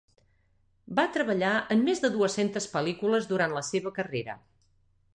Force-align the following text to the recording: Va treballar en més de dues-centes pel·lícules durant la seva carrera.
Va 0.99 1.05
treballar 1.17 1.51
en 1.77 1.85
més 1.91 2.03
de 2.05 2.13
dues-centes 2.17 2.69
pel·lícules 2.75 3.31
durant 3.35 3.57
la 3.59 3.67
seva 3.73 3.97
carrera. 4.01 4.43